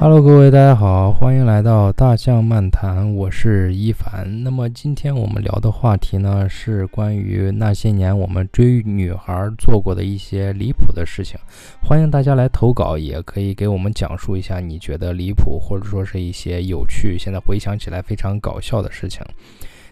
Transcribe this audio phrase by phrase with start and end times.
[0.00, 4.42] Hello，各位大家好，欢迎来到大象漫谈，我是一凡。
[4.42, 11.38] 那么今天我们聊的话题呢，是关于那些年我们追女孩做过的一些离谱的事情。
[11.80, 19.24] 欢迎大家来投稿，也可以给我们讲述一下你觉得离谱，或者说是一些有趣，现在回想起来非常搞笑的事情。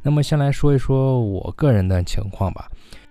[0.00, 2.70] 那么先来说一说我个人的情况吧。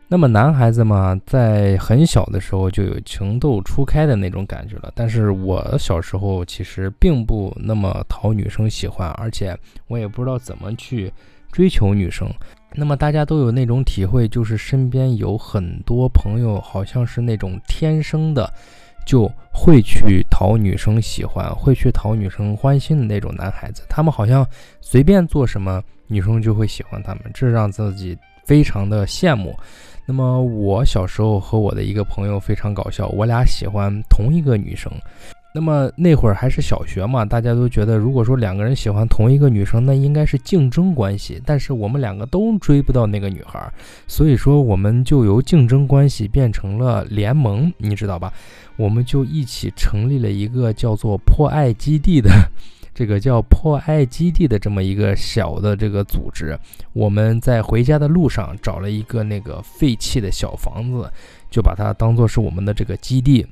[0.10, 4.90] 那么男孩子嘛，在很小的时候就有情窦初开的那种感觉了。
[4.96, 9.54] 但是我小时候其实并不那么讨女生喜欢，而且
[9.88, 11.12] 我也不知道怎么去
[11.52, 12.26] 追求女生。
[12.74, 18.50] 那么大家都有那种体会，就是身边有很多朋友，好像是那种天生的
[19.06, 23.84] 就会去讨女生喜欢，会去讨女生欢心的那种男孩子。
[23.90, 24.48] 他们好像
[24.80, 29.54] 随便做什么，女生就会喜欢他们，这让自己非常的羡慕。
[30.08, 34.90] 那么我小时候和我的一个朋友非常搞笑，我俩喜欢同一个女生。
[35.54, 41.42] 那么那会儿还是小学嘛，大家都觉得如果说两个人喜欢同一个女生，那应该是竞争关系。
[41.46, 43.70] 但是我们两个都追不到那个女孩，
[44.08, 48.32] 所以说我们就由竞争关系变成了联盟，你知道吧？
[48.78, 52.30] 我们就一起成立了一个叫做破爱基地的。
[52.98, 56.58] 这个叫破爱基地的这么一个小的这个组织，
[56.94, 61.08] 我们在回家的路上找了一个那个废弃的小房子，
[61.48, 63.46] 就把它当做是我们的这个基地。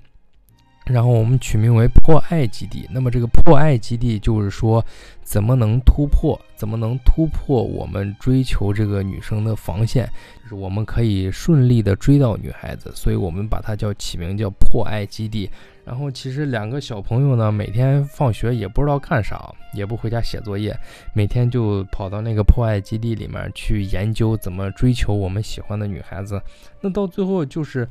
[0.85, 2.87] 然后我们取名为破爱基地。
[2.91, 4.85] 那么这个破爱基地就是说，
[5.23, 6.39] 怎么能突破？
[6.55, 10.07] 怎么能突破我们追求这个女生的防线？
[10.43, 15.49] 就是我们可以顺利的追到女孩子，所以我们把它叫起名叫破爱基地。
[15.83, 20.77] 然后其实两个小朋友呢，每天放学也不知道干啥，也不回家写作业，
[21.13, 26.39] 每天就跑到那个破爱基地里面去研究怎么追求我们喜欢的女孩子。
[26.79, 27.89] 那到最后就是。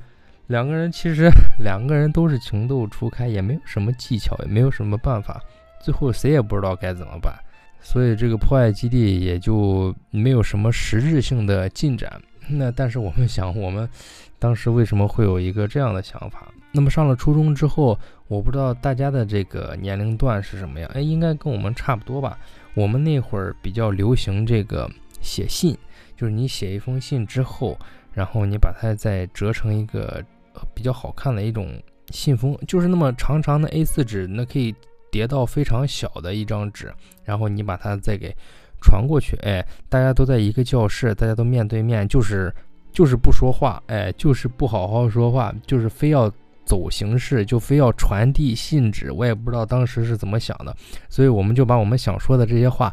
[0.48, 5.40] 两个人其实 两个人都是情窦初开，也没有什么技巧，也没有什么办法，
[5.82, 7.34] 最后谁也不知道该怎么办，
[7.80, 12.20] 所以这个破坏基地也就没有什么实质性的进展。
[12.46, 13.88] 那但是我们想，我们
[14.38, 16.46] 当时为什么会有一个这样的想法？
[16.72, 17.98] 那么上了初中之后，
[18.28, 22.38] 我不知道大家的这个年龄段是什么样，哎，应该跟我们差不多吧？
[22.74, 24.90] 我们那会儿比较流行这个
[25.22, 25.74] 写信，
[26.14, 27.78] 就是你写一封信之后，
[28.12, 30.22] 然后你把它再折成一个。
[30.74, 31.68] 比较好看的一种
[32.10, 34.74] 信封，就是那么长长的 A4 纸，那可以
[35.10, 36.92] 叠到非常小的一张纸，
[37.24, 38.34] 然后你把它再给
[38.80, 39.36] 传过去。
[39.42, 42.54] 哎，大家都在一个教室，大家都面对面，就是
[42.92, 46.30] 就是不说话，哎，就是不好好说话，就是非要
[46.64, 49.10] 走形式，就非要传递信纸。
[49.12, 50.76] 我也不知道当时是怎么想的，
[51.08, 52.92] 所以我们就把我们想说的这些话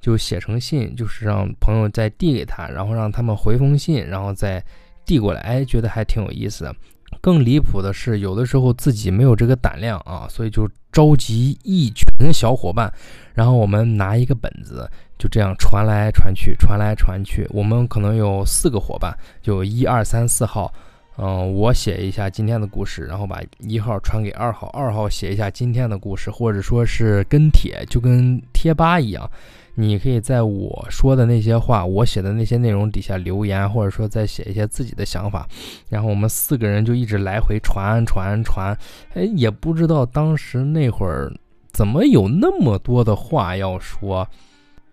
[0.00, 4.62] 就写成信，就是让朋友再递给他，然后让他们回封信，然后再
[5.06, 5.40] 递过来。
[5.40, 6.74] 哎，觉得还挺有意思的。
[7.24, 12.92] 更离谱的是，有的时候自己没有这个胆量啊，所以就召集一群小伙伴，
[13.32, 14.86] 然后我们拿一个本子，
[15.16, 17.48] 就这样传来传去，传来传去。
[17.48, 20.70] 我们可能有四个伙伴，就一二三四号，
[21.16, 29.30] 嗯，我写一下今天的故事，然后把一号传给二号，二号写一下今天的故事，或者说是跟帖，就跟贴吧一样。
[29.76, 35.48] 你可以在我说的那些话，我写的那些内容底下留言，或者说再写一些自己的想法，
[35.88, 38.76] 然后我们四个人就一直来回传传传，
[39.14, 41.32] 哎，也不知道当时那会儿
[41.72, 44.26] 怎么有那么多的话要说，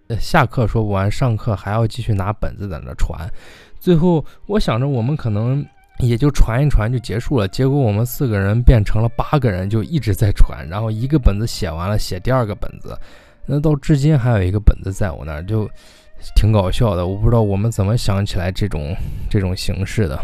[0.07, 3.27] 呃，下课说不完，上课还要继续拿本子在那传，
[3.79, 5.63] 最后我想着我们可能
[6.01, 12.97] 也就传一传就结束了，结果我们四个人变成了八个人，就一直在传，然后一个本子写完了，写第二个本子。
[13.45, 15.69] 那到至今还有一个本子在我那儿，就
[16.35, 17.05] 挺搞笑的。
[17.05, 18.95] 我不知道我们怎么想起来这种
[19.29, 20.19] 这种形式的。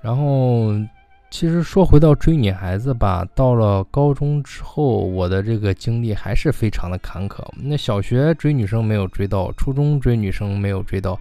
[0.00, 0.72] 然后，
[1.30, 7.44] 其实说回到追女孩子吧，到了高中之后，我的这个经历还是非常的坎坷。
[7.56, 11.18] 那小学追女生没有追到，初中追女生没有追到，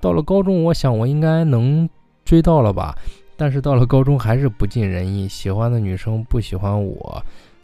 [0.00, 1.88] 到了高中，我想我应该能
[2.32, 2.96] 追到了吧。
[3.36, 7.22] 但是到了高中还是不尽人意，喜欢的女生不喜欢我。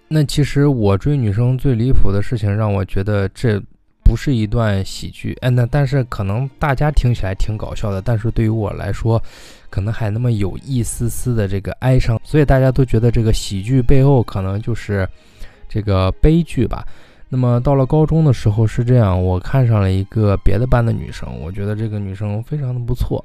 [0.08, 3.58] 那其实我追女生最离谱的事情，让我觉得这
[4.04, 5.34] 不是一段喜剧。
[5.40, 9.22] 哎，那但是可能大家听起来挺搞笑的，但是对于我来说，
[9.70, 12.20] 可能还那么有一丝丝的这个哀伤。
[12.22, 15.08] 所以大家都觉得这个喜剧背后可能就是
[15.66, 16.86] 这个悲剧吧。
[17.30, 23.24] 那么到了高中的时候是这样，我看上了一个别的班的女生，我觉得这个女生非常的不错。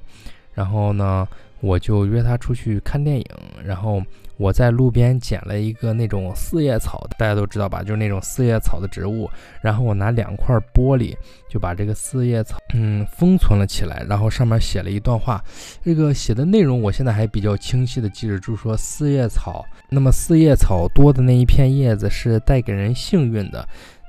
[0.53, 1.27] 然后呢，
[1.61, 3.25] 我就约他出去看电影，
[3.63, 4.01] 然后。
[4.37, 9.29] 我在路边捡了一个那种四叶草，大家都知道吧，就是那种四叶草的植物。
[9.61, 11.15] 然后我拿两块玻璃，
[11.47, 14.03] 就把这个四叶草，嗯，封存了起来。
[14.09, 15.41] 然后上面写了一段话，
[15.83, 23.65] 这个写的内容我现在还比较清晰的记着，就是说四叶草，那么四叶草多的那一片叶子是带给人幸运的，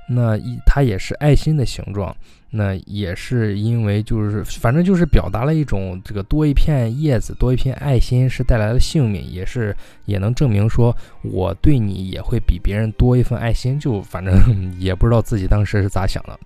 [0.08, 2.16] 那一它也是爱心的形状。
[2.56, 13.76] 那也是因为，就是反正就是表达了一种这个多一片叶子，多一片爱心是带来了幸运，也是也能证明说我对你也会比别人多一份爱心。
[13.80, 14.32] 就反正
[14.78, 16.38] 也不知道自己当时是咋想的。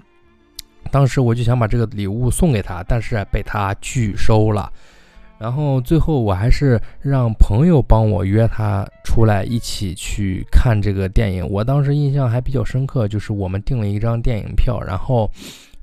[0.91, 4.73] 当时我就想把这个礼物送给他，但是被他拒收了。
[5.39, 11.47] 然后最后我还是让朋友帮我约他出来一起去看这个电影。
[11.47, 15.31] 我当时印象还比较深刻，就是我们订了一张电影票，然后。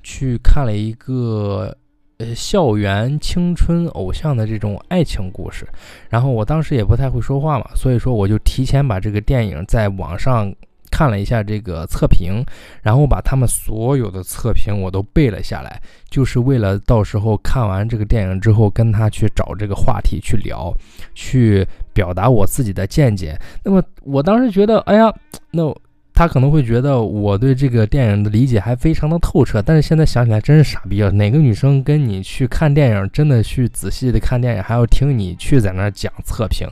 [0.08, 1.76] 去看了一个
[2.18, 5.66] 呃校园青春偶像的这种爱情故事，
[6.08, 10.54] 然后我当时也不太会说话嘛，所以说我就提前把这个电影在网上
[10.92, 12.44] 看了一下这个测评，
[12.82, 20.72] 然后把他们所有的测评我都背了下来，就是为了到时候看完这个电影之后跟他去找这个话题去聊，
[21.16, 23.36] 去表达我自己的见解。
[23.64, 25.12] 那么我当时觉得，哎呀，
[25.50, 25.76] 那。
[26.16, 31.10] 他可能会觉得我对这个电影的理解还非常的透彻，但是现在想起来真是傻逼啊！
[31.10, 36.66] 哪个女生跟你去看电影，真的去仔细的看电影，还要听你去在那讲测评？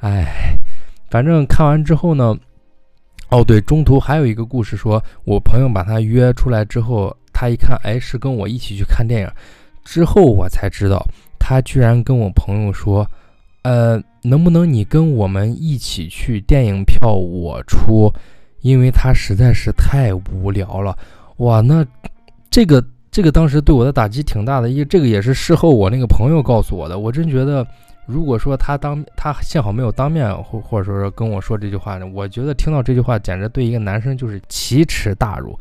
[0.00, 0.26] 哎，
[1.08, 2.36] 反正看完之后呢，
[3.30, 9.28] 哦对，中途还有一个故事，说我朋友把他约出来之后，他一看，哎，是跟我一起去看电影，
[9.82, 11.02] 之后我才知道，
[11.38, 13.10] 他居然跟我朋友说，
[13.62, 18.12] 呃，能不能你跟我们一起去，电影票我出。
[18.60, 20.96] 因为他实在是太无聊了，
[21.38, 21.86] 哇，那
[22.50, 26.98] 这个这个当时对我的打击挺大的，因为这个也是事后我那个朋友告诉我的。
[26.98, 27.66] 我真觉得，
[28.06, 35.58] 如果说他当他幸好没有当面或或者说是跟我说这句话呢，我觉得听到这句话简直对一个男生就是奇耻大辱。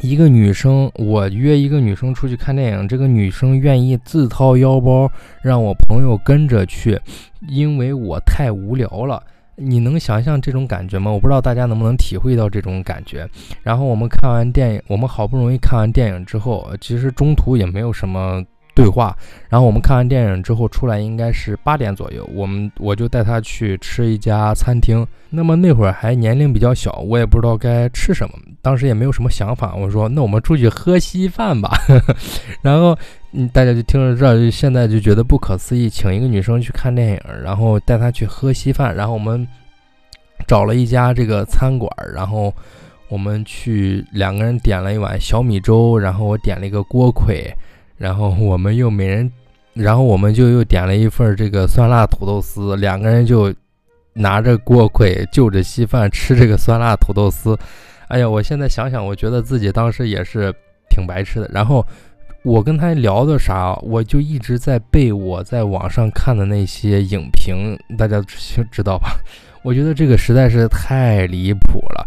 [0.00, 5.10] 一个女生，我约一个女生出去看电影，这个女生愿意自掏腰包
[5.42, 6.98] 让我朋友跟着去，
[7.46, 9.22] 因为我太无聊了。
[9.56, 11.10] 你能想象这种感觉吗？
[11.10, 13.28] 我不知道大家能不能体会到这种感觉。
[13.62, 18.42] 然后我们看完电影，我们好不容易看完电影之后，其实中途也没有什么。
[18.74, 19.14] 对话，
[19.50, 25.06] 然后我们看完电影之后出来，应该是八点左右，我们我就带他去吃一家餐厅。
[25.28, 29.74] 那么那会儿还年龄比较小，我也不知道该吃什么，当时也没有什么想法。
[29.74, 31.76] 我说那我们出去喝稀饭吧。
[32.62, 32.96] 然后
[33.32, 38.94] 嗯，大家就听着这儿，现在就觉得不可思议，请一个女生去看电影，然后带她去喝稀饭。
[38.94, 39.46] 然后我们
[40.46, 42.54] 找了一家这个餐馆，然后
[43.08, 47.52] 我们去两个人点了一碗小米粥，然后我点了一个锅盔。
[47.96, 49.30] 然后我们又每人，
[49.74, 53.54] 然后我们就又点了一份这个酸辣土豆丝，两个人就
[54.12, 57.56] 拿着锅盔就着稀饭吃这个酸辣土豆丝。
[58.12, 60.54] 哎呀，我现在想想，我觉得自己当时也是
[60.90, 61.50] 挺白痴的。
[61.50, 61.82] 然后
[62.44, 68.22] 我跟他聊的啥，我就一直在背我在网上看的那些影评，大家
[68.70, 69.16] 知道吧？
[69.62, 72.06] 我觉得这个实在是太离谱了。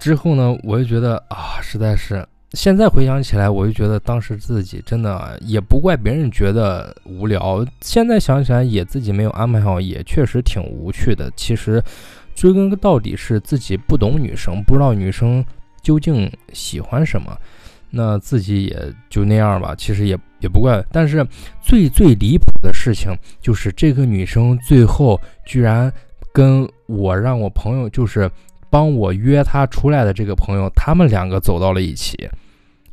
[0.00, 2.24] 之后呢，我就觉得啊，实在是。
[2.52, 7.66] 现在回想起来，我就觉得当时自己真的也不怪别人觉得无聊。
[7.80, 11.32] 现在想起来，也自己没有安排好，也确实挺无趣的。
[11.34, 11.82] 其实
[12.34, 15.44] 追根到底是自己不懂女生，不知道女生
[15.82, 17.36] 究竟喜欢什么，
[17.90, 19.74] 那自己也就那样吧。
[19.76, 20.84] 其实也也不怪。
[20.90, 21.26] 但是
[21.60, 25.92] 最最离谱的事情就是这个女生最后居然
[26.32, 28.30] 跟我让我朋友就是
[28.70, 32.28] 帮我约她出来的这个朋友，他们两个走到了一起。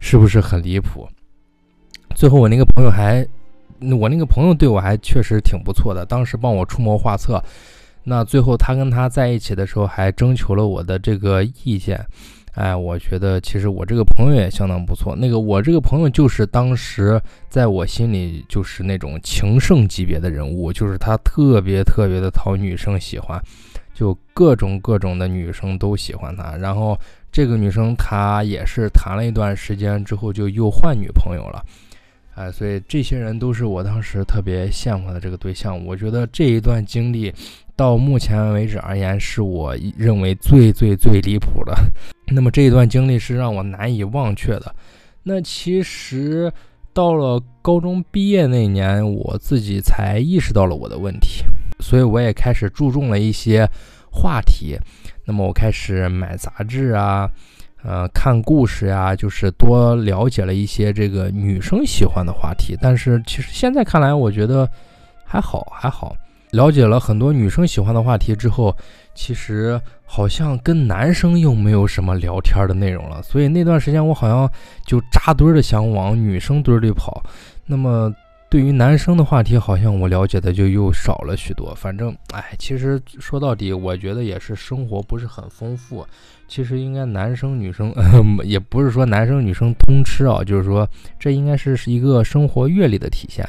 [0.02, 1.06] 是不是很离谱？
[2.16, 3.28] 最后我那个朋友还，
[4.00, 7.44] 我那个朋友对我还确实挺不错的，当时帮我出谋划策。
[8.10, 12.04] 那最后他跟他在一起的时候，还征求了我的这个意见。
[12.56, 15.16] 哎，我觉得其实我这个朋友也相当不错。
[15.16, 23.40] 那个我这个朋友就是当时在我心里就是那种情圣级别的人物，就是他特别特别的讨女生喜欢，
[23.94, 26.58] 就各种各种的女生都喜欢他。
[26.58, 26.98] 然后。
[27.32, 31.64] 这个女生她也是谈了一段时间之后就又换女朋友了，
[32.34, 35.86] 哎，所以这些人都是我当时特别羡慕的这个对象。
[35.86, 37.32] 我觉得这一段经历
[37.80, 41.74] 到目前为止而言是我认为最最最离谱的。
[42.28, 44.76] 那么这一段经历是让我难以忘却的。
[45.24, 46.52] 那其实
[46.94, 51.46] 到了高中毕业那年，我自己才意识到了我的问题，
[51.80, 53.66] 所以我也开始注重了一些
[54.12, 54.78] 话题。
[55.24, 57.32] 那么我开始买杂志啊，
[57.82, 62.78] 呃，看故事呀，就是多了解了一些这个女生喜欢的话题。
[62.82, 64.70] 但是其实现在看来，我觉得
[65.24, 66.14] 还好还好。
[66.52, 68.76] 了解了很多女生喜欢的话题之后，
[69.14, 73.22] 其实好像跟男生又没有什么聊天的内容了。
[73.22, 74.50] 所以那段时间我好像
[74.86, 77.24] 就扎堆的想往女生堆里跑。
[77.66, 78.12] 那么
[78.50, 81.72] 对于男生的话题，好像我了解的就又少了许多。
[81.76, 86.04] 反正哎，其实说到底，我觉得也是生活不是很丰富。
[86.48, 87.94] 其实应该男生女生，
[88.44, 90.90] 也不是说男生女生通吃啊，就是说
[91.20, 93.48] 这应该是是一个生活阅历的体现。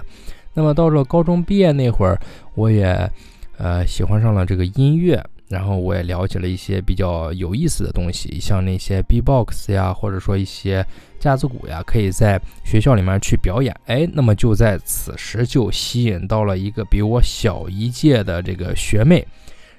[0.52, 2.20] 那么到了高中毕业那会儿，
[2.54, 3.10] 我也
[3.56, 10.84] 呃喜欢上了这个音乐，然后我也了解了一些比较有意思的东西，像那些 B-box 呀，或者说一些
[11.20, 13.74] 架子鼓呀，可以在学校里面去表演。
[13.86, 19.24] 哎，那么就在此时就吸引到了一个比我小一届的这个学妹，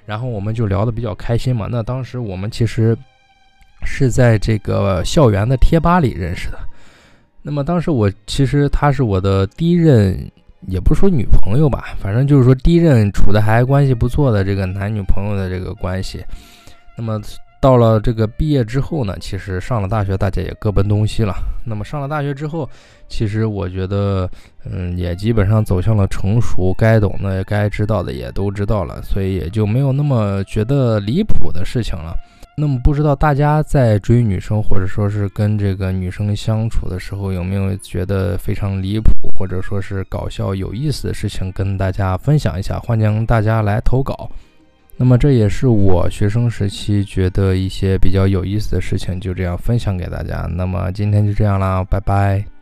[0.06, 1.68] 然后我们就聊得比较开心嘛。
[1.70, 2.96] 那当时我们其实
[3.84, 6.58] 是在这个校园的贴吧里认识的。
[7.42, 10.30] 那么当时我其实她是我的第一任。
[10.66, 16.24] 也不是说女朋友吧，反正就是说第一任处的还关系不错的这个男女朋友的这个关系。
[16.96, 17.20] 那么
[17.62, 21.32] 到了这个毕业之后呢，其实上了大学，大家也各奔东西了。
[21.64, 22.68] 那么上了大学之后，
[23.06, 24.28] 其实我觉得，
[24.64, 32.16] 嗯，也基本上走向了成熟，该懂的、该知道的也都知道了，所以也就没有那么觉得离谱的事情了。
[32.56, 44.28] 那么不知道大家在追女生或者说是跟这个女生相处的时候，有没有觉得非常离谱或者说是搞笑有意思的事情，跟大家分享一下，欢迎大家来投稿。
[44.96, 50.48] 那么这也是我学生时期觉得一些比较有意思的事情，就这样分享给大家。
[50.54, 52.61] 那么今天就这样啦，拜拜。